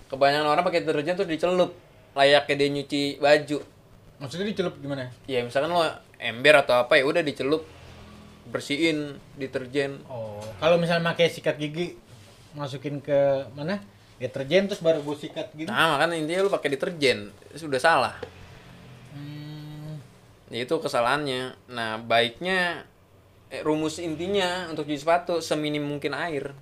[0.09, 1.77] kebanyakan orang pakai deterjen tuh dicelup
[2.19, 3.59] layaknya dia nyuci baju
[4.19, 5.07] Maksudnya dicelup gimana?
[5.25, 5.87] ya misalkan lo
[6.19, 7.63] ember atau apa ya udah dicelup
[8.45, 11.95] bersihin deterjen Oh, kalau misalnya pakai sikat gigi
[12.51, 13.79] masukin ke mana?
[14.19, 15.71] Deterjen terus baru gue sikat gitu.
[15.71, 18.19] nah makanya intinya lo pakai deterjen sudah salah
[19.09, 19.97] Hmm.
[20.49, 22.85] ya itu kesalahannya nah baiknya
[23.49, 26.53] eh, rumus intinya untuk cuci sepatu seminim mungkin air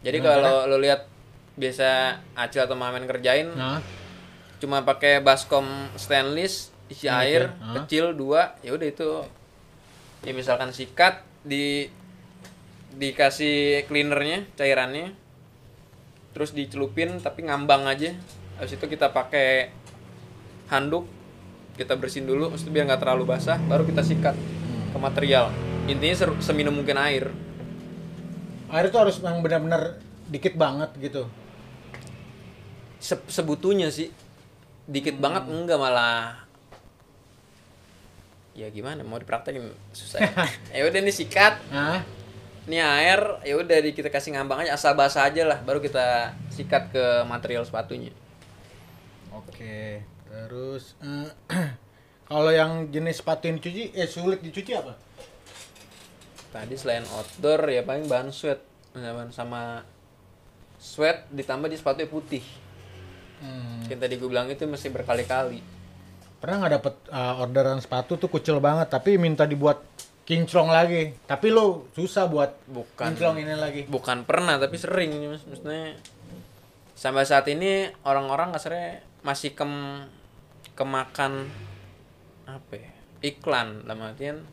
[0.00, 1.08] jadi kalau lo lihat
[1.54, 1.88] biasa
[2.34, 3.80] Acil atau Mamen kerjain Nah,
[4.56, 7.58] cuma pakai baskom stainless isi Hmm, air oke.
[7.60, 7.74] Ah.
[7.80, 9.08] kecil dua ya udah itu
[10.20, 11.88] ya misalkan sikat di
[12.94, 15.12] dikasih cleanernya cairannya
[16.30, 18.14] terus dicelupin tapi ngambang aja
[18.54, 19.70] habis itu kita pakai
[20.68, 21.06] handuk
[21.74, 24.38] kita bersihin dulu terus biar nggak terlalu basah baru kita sikat
[24.88, 25.50] ke material
[25.84, 27.28] intinya ser- seminum mungkin air
[28.70, 31.28] air itu harus yang benar-benar dikit banget gitu.
[32.96, 34.08] Se- sebutunya sih
[34.88, 36.44] dikit banget enggak malah.
[38.54, 40.22] Ya gimana mau dipraktekin susah
[40.70, 40.82] ya.
[40.88, 41.58] Udah nih sikat.
[41.74, 42.06] Nah,
[42.70, 46.94] ini air ya udah kita kasih ngambang aja asal basah aja lah baru kita sikat
[46.94, 48.14] ke material sepatunya.
[49.34, 50.00] Oke.
[50.30, 51.28] Terus eh,
[52.30, 54.94] kalau yang jenis sepatu yang dicuci eh sulit dicuci apa?
[56.54, 58.62] tadi selain outdoor ya paling bahan sweat.
[58.94, 59.82] Nah, bahan sama
[60.78, 62.44] sweat ditambah di sepatunya putih
[63.44, 63.84] Hmm.
[63.92, 65.60] yang tadi gue bilang itu mesti berkali-kali
[66.44, 69.80] Pernah nggak dapet uh, orderan sepatu tuh kucel banget tapi minta dibuat
[70.28, 71.16] kinclong lagi.
[71.24, 73.88] Tapi lo susah buat bukan kinclong ini lagi.
[73.88, 75.96] bukan pernah tapi sering mas maksudnya
[76.92, 80.04] sampai saat ini orang-orang kasarnya masih kem
[80.76, 81.48] kemakan
[82.44, 82.92] apa ya,
[83.24, 84.44] iklan dalam artian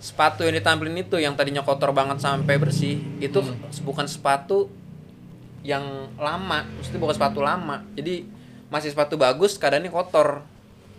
[0.00, 3.44] sepatu yang ditampilin itu yang tadinya kotor banget sampai bersih itu
[3.84, 4.72] bukan sepatu
[5.66, 5.82] yang
[6.14, 7.82] lama maksudnya bukan sepatu lama.
[7.98, 8.22] Jadi
[8.70, 10.46] masih sepatu bagus keadaannya kotor.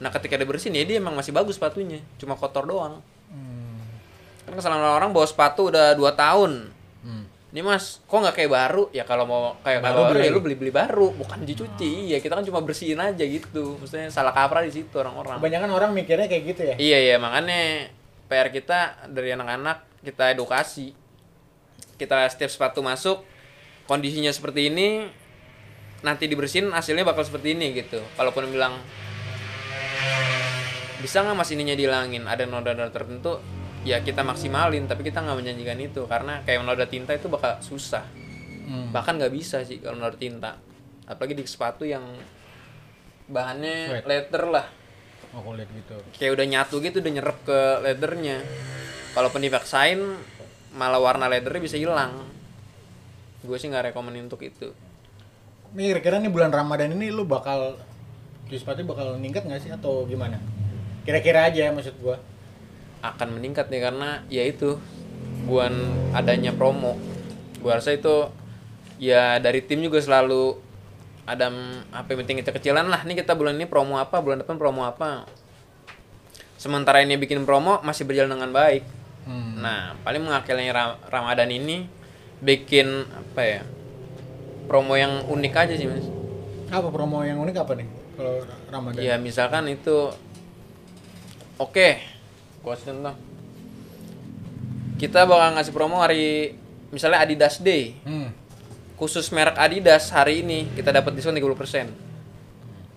[0.04, 2.04] Nah ketika dia bersihin ya dia emang masih bagus sepatunya.
[2.20, 3.00] Cuma kotor doang.
[3.32, 3.80] Hmm.
[4.48, 6.72] kan kesalahan orang bawa sepatu udah 2 tahun.
[7.04, 7.24] Hmm.
[7.52, 8.84] ini mas kok nggak kayak baru?
[8.92, 10.24] Ya kalau mau kayak Baru baru, beli.
[10.28, 12.12] ya lu beli beli baru bukan dicuci.
[12.12, 13.80] Ya kita kan cuma bersihin aja gitu.
[13.80, 15.40] Maksudnya salah kaprah di situ orang-orang.
[15.40, 16.76] Kebanyakan orang mikirnya kayak gitu ya.
[16.76, 17.16] iya iya.
[17.16, 17.88] Makanya
[18.28, 20.92] PR kita dari anak-anak kita edukasi.
[21.98, 23.24] Kita setiap sepatu masuk
[23.88, 25.08] kondisinya seperti ini
[26.06, 28.04] nanti dibersihin hasilnya bakal seperti ini gitu.
[28.20, 28.78] Kalaupun bilang
[31.02, 32.28] bisa nggak mas ininya dihilangin?
[32.28, 33.42] Ada noda-noda tertentu?
[33.88, 38.04] Ya kita maksimalin tapi kita nggak menjanjikan itu karena kayak noda tinta itu bakal susah.
[38.68, 38.92] Hmm.
[38.92, 40.60] bahkan nggak bisa sih kalau noda tinta.
[41.08, 42.04] Apalagi di sepatu yang
[43.32, 44.68] bahannya leather lah.
[45.32, 45.96] Oh, kulit gitu.
[46.20, 48.44] kayak udah nyatu gitu udah nyerap ke leathernya.
[49.16, 50.04] Kalaupun dipaksain
[50.76, 52.37] malah warna leathernya bisa hilang
[53.48, 54.76] gue sih nggak rekomen untuk itu
[55.72, 57.76] Nih kira-kira nih bulan Ramadan ini lu bakal
[58.48, 60.40] sepatu bakal meningkat nggak sih atau gimana?
[61.04, 62.20] Kira-kira aja maksud gua.
[62.98, 64.80] akan meningkat nih karena ya itu
[65.46, 65.72] buan
[66.12, 66.98] adanya promo
[67.62, 68.28] gua rasa itu
[68.98, 70.58] ya dari tim juga selalu
[71.30, 71.52] ada
[71.94, 75.30] apa yang penting kecil-kecilan lah nih kita bulan ini promo apa bulan depan promo apa
[76.58, 78.84] sementara ini bikin promo masih berjalan dengan baik
[79.28, 79.60] Hmm.
[79.60, 81.84] Nah, paling mengakhirnya Ra- Ramadan ini
[82.44, 83.62] bikin apa ya?
[84.68, 86.06] Promo yang unik aja sih, Mas.
[86.68, 87.88] Apa promo yang unik apa nih
[88.20, 89.00] kalau Ramadan?
[89.00, 90.12] Ya, misalkan itu
[91.58, 91.98] Oke,
[92.62, 93.18] gua kasih contoh.
[95.02, 96.54] Kita bakal ngasih promo hari
[96.94, 97.98] misalnya Adidas Day.
[98.06, 98.30] Hmm.
[98.94, 101.90] Khusus merek Adidas hari ini kita dapat diskon 30%.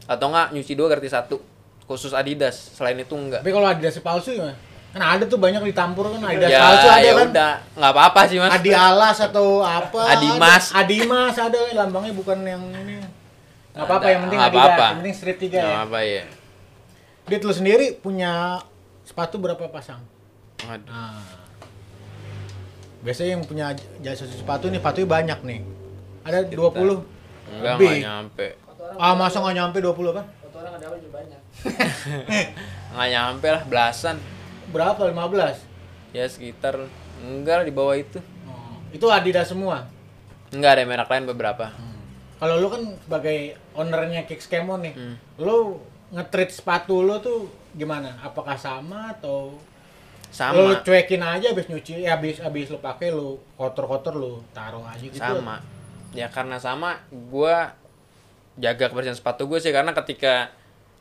[0.05, 1.41] Atau enggak nyuci dua gratis satu.
[1.89, 2.77] Khusus Adidas.
[2.77, 3.41] Selain itu enggak.
[3.41, 4.57] Tapi kalau Adidas palsu gimana?
[4.91, 7.27] Kan ada tuh banyak ditampur kan Adidas ya palsu ada ya kan.
[7.31, 10.01] udah nggak apa-apa sih mas Adi Alas atau apa?
[10.13, 10.65] Adimas.
[10.69, 10.79] Ada.
[10.81, 12.99] Adimas ada lambangnya bukan yang ini.
[13.71, 14.11] Nggak apa-apa Ada.
[14.11, 14.85] yang penting Nggak Adidas, apa-apa.
[14.85, 15.79] yang penting Street 3 nggak ya.
[15.81, 16.25] apa ya
[17.23, 18.59] Dit lu sendiri punya
[19.01, 20.03] sepatu berapa pasang?
[20.61, 20.83] Waduh.
[20.85, 21.23] Nah.
[23.01, 23.67] Biasanya yang punya
[24.01, 25.61] jasa sepatu nih sepatunya banyak nih.
[26.21, 27.87] Ada 20 enggak lebih.
[27.87, 28.47] nggak nyampe
[28.99, 30.27] Ah, masa nggak nyampe 20 kan?
[30.43, 31.41] Foto orang ada apa juga banyak.
[32.93, 34.17] nggak nyampe lah belasan
[34.71, 35.03] Berapa?
[35.05, 35.67] 15?
[36.11, 36.75] ya sekitar
[37.21, 39.87] enggak lah di bawah itu Oh, itu Adidas semua.
[40.51, 41.71] enggak ada merek lain beberapa
[42.35, 43.39] Kalau lu kan sebagai
[43.73, 45.15] ownernya Kicks Kemon nih, Hmm.
[45.37, 45.77] lu
[46.11, 48.17] nge-treat sepatu lu tuh gimana?
[48.19, 53.37] Apakah sama atau lu sama cuekin aja habis nyuci, ya habis habis lu pakai lu
[53.55, 55.15] kotor-kotor lu taruh aja gitu.
[55.15, 55.61] sama
[56.11, 57.77] ya karena sama gua
[58.57, 60.51] jaga kebersihan sepatu gue sih karena ketika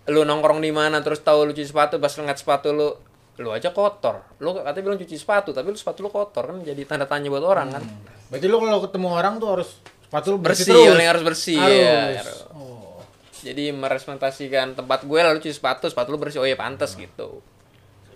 [0.06, 2.94] lu nongkrong di mana terus tahu lu cuci sepatu pas lu ngeliat sepatu lu
[3.40, 4.20] lu aja kotor.
[4.44, 7.44] Lu katanya bilang cuci sepatu tapi lu sepatu lu kotor kan jadi tanda tanya buat
[7.44, 7.84] orang kan?
[8.28, 11.08] Berarti lu kalau ketemu orang tuh harus sepatu lu bersih, bersih terus.
[11.08, 11.80] harus bersih Harus.
[11.80, 13.00] ya Oh.
[13.40, 16.44] jadi merepresentasikan tempat gue lalu cuci sepatu sepatu lu bersih.
[16.44, 17.40] Oh ya pantas gitu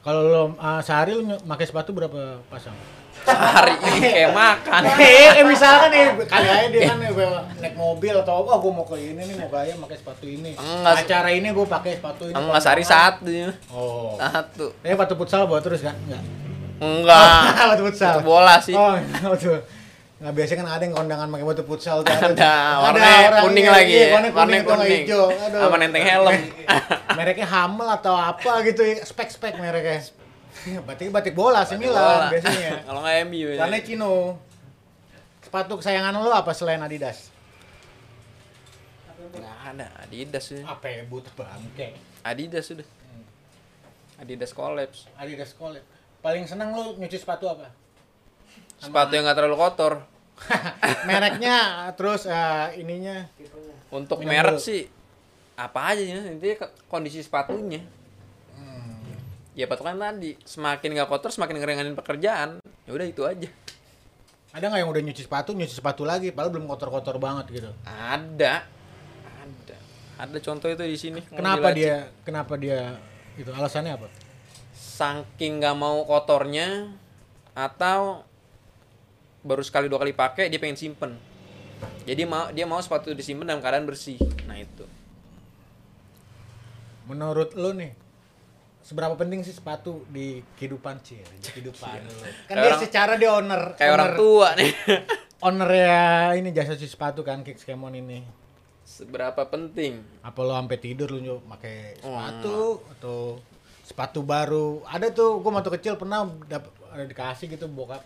[0.04, 2.76] Kalau lu uh, sehari ny- pakai sepatu berapa pasang?
[3.24, 7.14] sehari ini kayak makan eh, eh, misalkan nih kali aja dia kan eh,
[7.64, 10.52] naik mobil atau apa, oh, gue mau ke ini nih mau gaya pakai sepatu ini.
[10.60, 11.08] Enggak.
[11.08, 12.36] Acara ini gue pakai sepatu ini.
[12.36, 13.48] enggak sehari satu ya.
[13.72, 14.20] Oh.
[14.20, 15.96] satu Ini sepatu futsal buat terus kan?
[15.96, 16.20] Enggak.
[16.84, 18.16] enggak sepatu futsal.
[18.20, 18.92] Bola sih Oh,
[19.32, 19.64] betul.
[20.24, 22.16] Nggak biasa kan ada yang kondangan pakai batu futsal tuh.
[22.16, 25.28] ada warna orang, kuning iya, lagi iya, ya warna kuning, kuning hijau.
[25.28, 25.60] Aduh.
[25.68, 26.32] sama nenteng helm
[27.20, 30.00] Mereknya Hamel atau apa gitu, spek-spek mereknya.
[30.64, 31.92] Iya, Batik batik bola sih Bola.
[31.92, 32.72] Milan biasanya.
[32.88, 33.60] kalau nggak MU ya.
[33.68, 34.40] Karena Cino.
[35.44, 37.36] Sepatu kesayangan lo apa selain Adidas?
[39.34, 41.98] nggak ada Adidas ya Apa ya but bangke.
[42.24, 42.88] Adidas sudah
[44.22, 45.84] Adidas collapse Adidas collab.
[46.24, 47.68] Paling senang lo nyuci sepatu apa?
[48.84, 49.94] sepatu yang nggak terlalu kotor
[51.08, 51.58] Mereknya
[51.94, 53.28] terus eh, ininya.
[53.90, 54.62] Untuk Minum merek dulu.
[54.62, 54.90] sih
[55.54, 57.82] apa aja intinya ke- kondisi sepatunya.
[58.58, 59.06] Hmm.
[59.54, 62.58] ya patokan tadi semakin nggak kotor semakin ngeringanin pekerjaan.
[62.84, 63.50] Ya udah itu aja.
[64.54, 67.70] Ada nggak yang udah nyuci sepatu nyuci sepatu lagi padahal belum kotor-kotor banget gitu?
[67.86, 68.66] Ada.
[69.42, 69.78] Ada.
[70.20, 72.98] Ada contoh itu di sini kenapa dia kenapa dia
[73.34, 74.08] itu alasannya apa?
[74.74, 76.94] Saking nggak mau kotornya
[77.54, 78.26] atau
[79.44, 81.20] baru sekali dua kali pakai dia pengen simpen.
[82.04, 84.16] Jadi mau dia mau sepatu disimpan dalam keadaan bersih.
[84.44, 84.88] Nah itu.
[87.04, 87.92] Menurut lo nih
[88.80, 92.16] seberapa penting sih sepatu di kehidupan sih di kehidupan lo?
[92.16, 94.72] Kan Kayak dia orang- secara dia owner kayak orang owner, tua nih.
[95.44, 96.02] Owner ya
[96.34, 98.24] ini jasa cuci sepatu kan Kicks Kemon ini.
[98.82, 100.00] Seberapa penting?
[100.22, 102.56] Apa lo sampai tidur lo nyuci pakai Oh, sepatu
[102.90, 103.18] atau
[103.84, 104.68] sepatu baru?
[104.86, 108.00] Ada tuh gua waktu kecil pernah dap, ada dikasih gitu bokap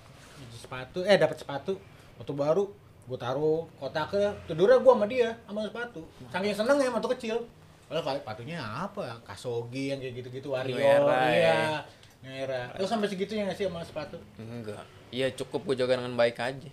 [0.57, 1.77] sepatu eh dapat sepatu
[2.17, 2.65] waktu baru
[3.07, 6.01] gua taruh kotaknya tidurnya gua sama dia sama sepatu.
[6.27, 7.37] Saking seneng ya waktu kecil.
[7.87, 11.77] Padahal kali sepatunya apa kasogi yang kayak gitu-gitu wario New Era, iya ya.
[12.19, 12.61] New Era.
[12.75, 14.19] lo sampai segitunya nggak sih sama sepatu?
[14.35, 14.83] Enggak.
[15.07, 16.71] Iya cukup gue jaga dengan baik aja.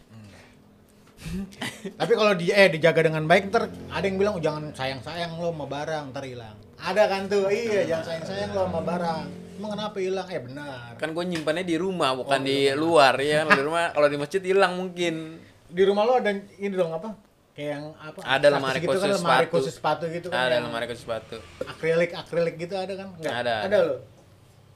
[2.03, 5.39] Tapi kalau dia eh dijaga dengan baik ntar ada yang bilang "Oh, jangan sayang sayang
[5.39, 6.57] lo sama barang ntar hilang.
[6.83, 7.47] Ada kan tuh?
[7.47, 10.27] Iya jangan sayang sayang lo sama barang emang kenapa hilang?
[10.29, 10.95] Eh benar.
[10.97, 14.19] Kan gue nyimpannya di rumah bukan Oh, di luar ya Kalau di rumah kalau di
[14.19, 15.39] masjid hilang mungkin.
[15.67, 17.15] Di rumah lo ada ini dong apa?
[17.55, 18.19] Kayak yang apa?
[18.21, 19.55] Ada lemari gitu kan, khusus lemari sepatu.
[19.55, 21.37] khusus sepatu gitu kan ada lemari khusus sepatu.
[21.63, 23.09] akrilik akrilik gitu ada kan?
[23.15, 23.31] Nggak?
[23.33, 23.79] Ada, ada ada.
[23.87, 23.97] lo?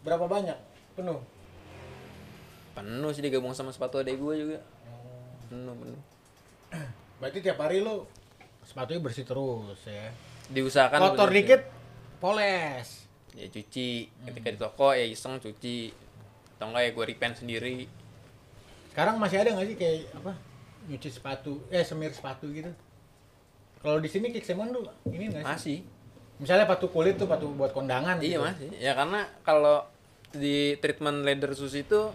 [0.06, 0.58] Berapa banyak?
[0.94, 1.18] Penuh?
[2.72, 4.58] Penuh sih digabung sama sepatu adek gue juga.
[5.50, 6.02] Penuh penuh.
[7.18, 8.06] Berarti tiap hari lo
[8.62, 10.14] sepatunya bersih terus ya?
[10.48, 11.62] Diusahakan kotor dikit
[12.18, 13.88] poles ya cuci
[14.24, 15.92] ketika di toko ya iseng cuci
[16.56, 17.76] atau enggak ya gue repaint sendiri
[18.90, 20.32] Sekarang masih ada nggak sih kayak apa
[20.88, 22.72] nyuci sepatu, eh semir sepatu gitu?
[23.78, 25.46] Kalau di sini Kiksemon tuh ini nggak sih?
[25.46, 25.78] masih
[26.38, 28.18] Misalnya sepatu kulit tuh sepatu buat kondangan.
[28.18, 28.42] iya gitu.
[28.42, 29.86] masih ya karena kalau
[30.28, 32.10] di treatment leather shoes itu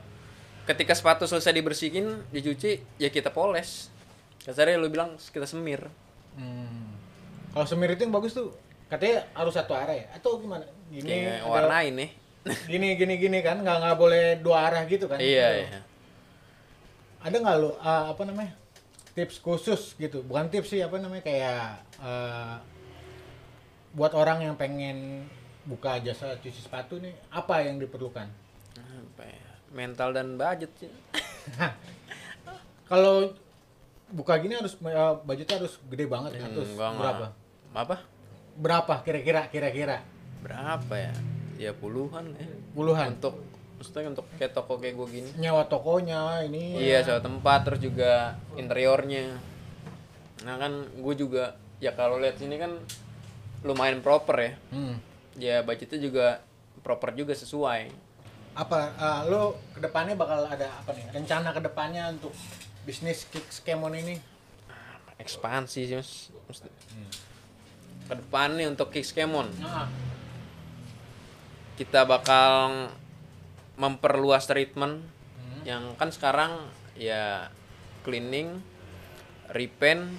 [0.64, 3.92] ketika sepatu selesai dibersihin dicuci ya kita poles
[4.42, 5.88] kasarnya lu bilang kita semir
[6.34, 6.90] Hmm.
[7.54, 8.50] Kalau semir itu yang bagus tuh
[8.90, 10.10] katanya harus satu arah ya?
[10.18, 10.66] Atau gimana?
[10.94, 12.10] Gini, kayak warnain nih
[12.72, 15.18] gini gini gini kan nggak nggak boleh dua arah gitu kan?
[15.18, 15.74] iya Gitu.
[15.74, 15.80] iya
[17.24, 18.52] Ada nggak lo ah, apa namanya
[19.16, 20.22] tips khusus gitu?
[20.22, 22.56] Bukan tips sih apa namanya kayak eh,
[23.94, 25.26] buat orang yang pengen
[25.64, 28.28] buka jasa cuci sepatu nih apa yang diperlukan?
[28.76, 30.92] apa ya mental dan budget sih
[32.84, 33.32] Kalau
[34.10, 36.50] buka gini harus eh, budgetnya harus gede banget kan?
[36.52, 37.02] Terus Enggak, enggak.
[37.02, 37.28] berapa?
[37.74, 37.96] apa
[38.54, 39.98] Berapa kira-kira kira-kira?
[40.44, 41.14] Berapa ya
[41.58, 43.14] ya puluhan ya Puluhan.
[43.14, 43.40] untuk
[43.74, 46.78] maksudnya untuk kayak toko kayak gue gini Nyewa tokonya ini.
[46.78, 49.40] iya sewa tempat terus juga interiornya
[50.44, 52.76] nah kan gue juga ya kalau lihat sini kan
[53.62, 54.96] lumayan proper ya Hmm.
[55.34, 56.28] ya budgetnya juga
[56.80, 58.12] proper juga sesuai
[58.54, 61.10] Apa eh, lo ke depannya bakal ada apa nih?
[61.12, 62.30] Rencana ke depannya untuk
[62.84, 64.20] bisnis kick skemon ini?
[65.16, 66.70] ekspansi sih mas Mesti-
[68.04, 69.88] ke depan nih untuk Kickskemon Nah,
[71.74, 72.88] kita bakal
[73.76, 75.02] memperluas treatment
[75.34, 75.62] Hmm.
[75.66, 77.50] yang kan sekarang ya
[78.02, 78.62] cleaning,
[79.50, 80.14] repaint,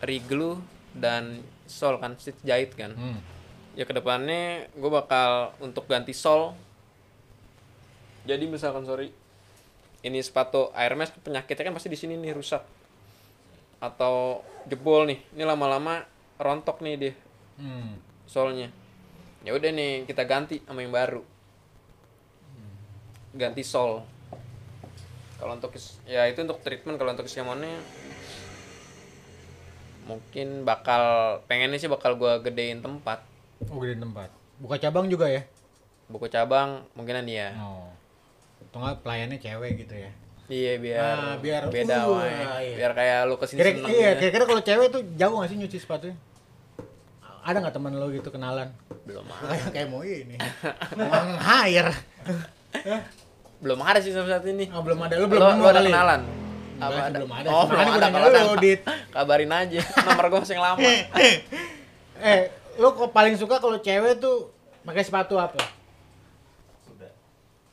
[0.00, 0.56] reglue
[0.96, 2.94] dan sol kan stitch jahit kan.
[2.94, 3.20] hmm.
[3.76, 6.56] Ya ke depannya gue bakal untuk ganti sol.
[8.24, 9.12] Jadi misalkan sorry
[10.00, 12.64] ini sepatu Hermes penyakitnya kan pasti di sini nih rusak
[13.78, 15.20] atau jebol nih.
[15.36, 16.04] Ini lama-lama
[16.36, 17.14] rontok nih dia
[17.54, 18.00] Hmm.
[18.24, 18.72] solnya
[19.40, 21.22] ya udah nih kita ganti sama yang baru
[23.32, 24.04] ganti sol
[25.36, 25.72] kalau untuk
[26.04, 27.72] ya itu untuk treatment kalau untuk Xiaomi
[30.02, 31.02] mungkin bakal
[31.46, 33.24] pengennya sih bakal gua gedein tempat
[33.62, 34.32] Oh, gede tempat.
[34.56, 35.44] Buka cabang juga ya?
[36.08, 37.86] buku cabang mungkinan iya Oh.
[38.58, 40.10] Atau pelayannya cewek gitu ya?
[40.50, 42.26] iya biar, Ah, biar- beda uh,
[42.58, 42.74] iya.
[42.74, 44.18] biar kayak lu ke sini Kira, seneng iya, ya.
[44.18, 46.16] kira-kira kalau cewek tuh jago nggak sih nyuci sepatunya?
[47.40, 48.68] Ada nggak teman lo gitu kenalan?
[49.00, 50.36] belum ada Kayak mau ini.
[50.98, 51.92] Meng hire.
[53.60, 55.14] belum ada sih sampai saat ini Oh, belum ada.
[55.16, 55.90] Lu, belum lu nemu ada kali?
[55.90, 56.22] kenalan
[56.80, 57.48] apa ada belum ada.
[57.52, 58.80] oh belum ada kalau ada Dit.
[59.12, 60.80] kabarin aja nomor gua masih lama
[62.24, 62.40] eh,
[62.80, 64.48] lu kok paling suka kalau cewek tuh
[64.80, 65.60] pakai sepatu apa?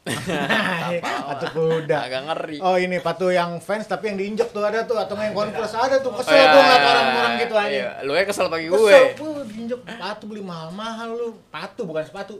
[0.09, 1.97] Sepatu kuda.
[2.01, 5.31] agak ngeri Oh ini patu yang fans tapi yang diinjek tuh ada tuh atau yang
[5.31, 7.69] converse ada tuh kesel Oh, iya, tuh ngeliat iya, orang-orang gitu aja.
[7.69, 7.89] iya.
[8.01, 8.99] Lu ya kesel pagi Kesel, gue.
[9.13, 11.29] gue diinjek sepatu beli mahal-mahal lu.
[11.47, 12.35] Patu bukan sepatu.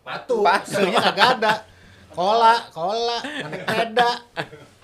[0.00, 0.36] Patu.
[0.40, 0.70] Patu.
[0.70, 1.52] Sebenarnya kagak ada.
[2.10, 4.10] Kola, kola, naik sepeda.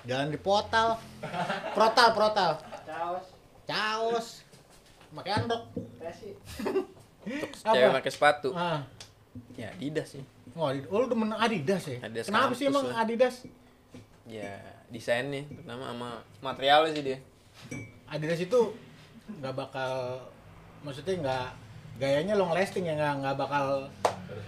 [0.05, 0.95] Jalan di portal.
[1.73, 2.51] Protal, protal.
[2.87, 3.27] Caos,
[3.65, 4.27] Caos.
[5.11, 5.63] Pakai andok.
[5.99, 6.39] pesi.
[7.59, 8.55] Cewek pakai sepatu.
[8.55, 8.87] Ah.
[9.53, 10.23] Ya, Adidas sih.
[10.57, 10.89] Oh, Adidas.
[10.89, 11.99] oh, lu demen Adidas ya?
[12.01, 13.05] Adidas Kenapa sih emang lah.
[13.05, 13.45] Adidas?
[14.25, 14.57] Ya,
[14.89, 16.11] desainnya terutama sama
[16.43, 17.19] materialnya sih dia.
[18.07, 18.61] Adidas itu
[19.29, 20.23] nggak bakal
[20.81, 21.47] maksudnya nggak
[21.97, 23.85] gayanya long lasting ya nggak nggak bakal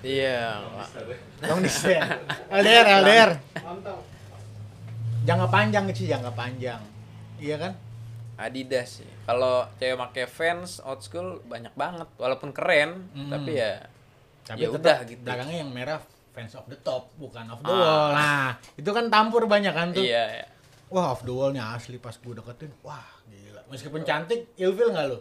[0.01, 0.62] Iya.
[1.42, 2.18] long distance
[2.49, 3.99] LDR LDR Mantap.
[5.25, 6.79] jangka panjang sih jangka panjang
[7.37, 7.73] iya kan
[8.37, 9.11] Adidas sih.
[9.25, 13.29] Kalau cewek pakai Vans old school banyak banget walaupun keren, Hmm.
[13.29, 13.83] tapi ya
[14.48, 15.20] tapi ya tetap udah gitu.
[15.22, 17.76] belakangnya yang merah fans of the top bukan off the Ah.
[17.76, 20.46] wall nah itu kan tampur banyak kan tuh Iya, iya.
[20.88, 25.18] wah off the wallnya asli pas gue deketin wah gila meskipun cantik ilfil nggak lo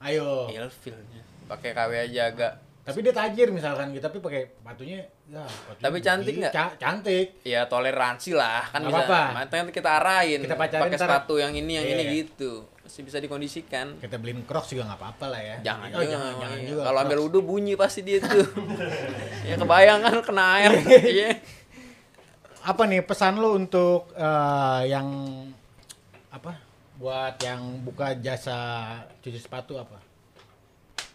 [0.00, 1.22] ayo Ilfilnya.
[1.44, 5.96] Pakai KW aja agak tapi dia tajir misalkan gitu tapi pakai sepatunya ya sepatunya Tapi
[6.00, 6.50] cantik nggak?
[6.50, 9.06] Ca- cantik ya toleransi lah kan Nggak bisa.
[9.06, 9.22] apa-apa.
[9.36, 10.38] Makanya kan kita arahin.
[10.40, 12.10] Kita pakai sepatu yang ini yang ini Iya.
[12.18, 12.66] gitu.
[12.92, 13.96] Masih bisa dikondisikan.
[14.04, 16.68] kita beliin crocs juga nggak apa-apa lah ya Jangan, oh, jangan, jangan, jangan iya.
[16.68, 18.44] juga Kalau ambil wudhu bunyi pasti dia tuh.
[19.48, 20.72] ya kebayang kan kena air.
[21.16, 21.40] Iya.
[22.60, 25.08] apa nih pesan lo untuk eh, yang
[26.28, 26.52] apa
[27.00, 28.60] buat yang buka jasa
[29.24, 29.96] cuci sepatu apa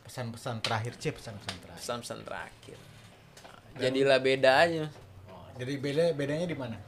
[0.02, 2.78] pesan-pesan terakhir sih pesan-pesan terakhir Pesan-pesan terakhir.
[3.78, 4.86] Jadilah beda aja.
[5.30, 6.87] Oh, jadi beda bedanya di mana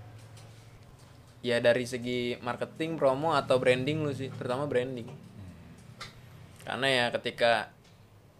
[1.39, 5.07] Ya dari segi marketing, promo atau branding lu sih, terutama branding.
[6.67, 7.71] Karena ya ketika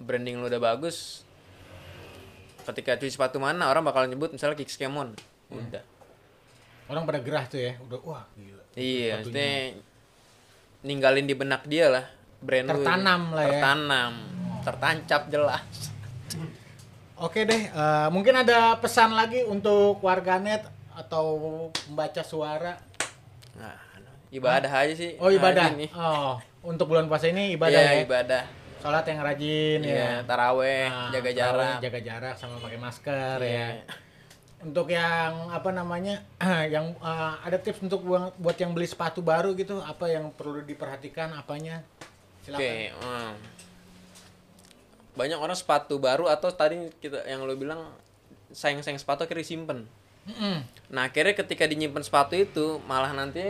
[0.03, 1.23] branding lu udah bagus,
[2.69, 5.15] ketika cuci sepatu mana orang bakal nyebut misalnya Kickskemon.
[5.49, 5.83] Udah.
[6.89, 9.77] orang pada gerah tuh ya udah wah gila Iya, maksudnya
[10.81, 12.05] ninggalin di benak dia lah
[12.41, 12.81] brand lu.
[12.81, 13.51] Tertanam lah ya.
[13.53, 14.13] Tertanam,
[14.65, 15.62] tertancap jelas.
[17.19, 20.65] oke deh eh, mungkin ada pesan lagi untuk warganet
[20.97, 21.25] atau
[21.89, 22.88] membaca suara
[23.57, 23.75] Nah,
[24.29, 25.17] ibadah aja sih.
[25.17, 25.89] oh ibadah ini.
[25.91, 28.43] oh untuk bulan puasa ini ibadah Iya, ya ibadah.
[28.79, 31.77] sholat yang rajin Iya, ya taraweh, Nah, jaga tarawih, jarak.
[31.81, 33.57] jaga jarak sama pakai masker Iya.
[33.57, 33.69] ya
[34.59, 36.19] untuk yang apa namanya
[36.75, 38.03] yang uh, ada tips untuk
[38.35, 41.80] buat yang beli sepatu baru gitu apa yang perlu diperhatikan apanya
[42.43, 43.32] silakan Oke, hmm.
[45.15, 47.91] banyak orang sepatu baru atau tadi kita yang lo bilang
[48.51, 49.80] sayang-sayang sepatu akhirnya simpen.
[50.30, 50.57] Mm-mm.
[50.89, 53.41] Nah akhirnya ketika dinyimpen sepatu itu malah nanti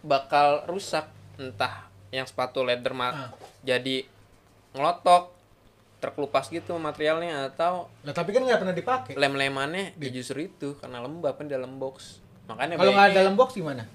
[0.00, 1.06] bakal rusak
[1.36, 3.30] entah yang sepatu leather ma- Ah.
[3.60, 4.04] jadi
[4.72, 5.30] ngelotok
[5.98, 9.12] terkelupas gitu materialnya atau Lah tapi kan nggak pernah dipakai.
[9.14, 13.54] lem-lemannya ya justru itu karena lembab kan di dalam box makanya Kalau nggak dalam box
[13.54, 13.86] gimana?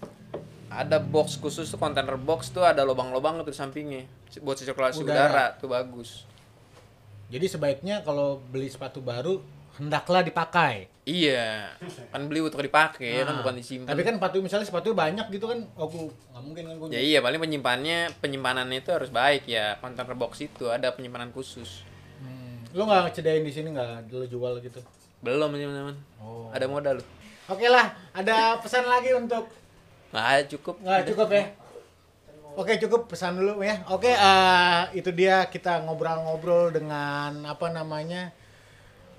[0.67, 4.03] ada box khusus tuh kontainer box tuh ada lubang-lubang tuh di sampingnya
[4.37, 5.15] buat sirkulasi Udara.
[5.21, 5.45] udara.
[5.55, 6.23] tuh bagus
[7.27, 9.43] Jadi sebaiknya kalau beli sepatu baru
[9.75, 10.87] hendaklah dipakai.
[11.07, 11.71] Iya,
[12.11, 13.87] kan beli untuk dipakai kan Nah, bukan disimpan.
[13.87, 16.87] Tapi kan sepatu misalnya sepatu banyak gitu kan, aku nggak mungkin kan gue.
[16.91, 19.79] Ya iya, paling penyimpanannya penyimpanannya itu harus baik ya.
[19.79, 21.87] Container box itu ada penyimpanan khusus.
[22.19, 22.59] Hmm.
[22.75, 24.11] Lu nggak ngecedain di sini nggak?
[24.11, 24.83] Lu jual gitu?
[25.23, 25.95] Belum teman-teman.
[26.19, 26.51] Oh.
[26.51, 27.07] Ada modal loh.
[27.47, 29.47] Oke lah, ada pesan lagi untuk
[30.11, 30.75] Nggak cukup.
[30.83, 31.45] nggak cukup ya?
[32.59, 33.79] Oke cukup pesan dulu ya.
[33.87, 38.35] Oke eh, itu dia kita ngobrol-ngobrol dengan apa namanya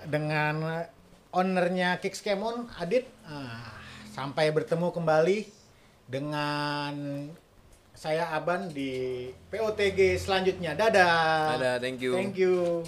[0.05, 0.85] dengan
[1.33, 3.09] ownernya Kicks Kemon Adit.
[3.29, 3.77] Ah,
[4.13, 5.39] sampai bertemu kembali
[6.09, 6.95] dengan
[7.99, 10.79] saya Aban di POTG selanjutnya.
[10.79, 11.59] Dadah.
[11.59, 12.15] Ada, thank you.
[12.15, 12.87] Thank you.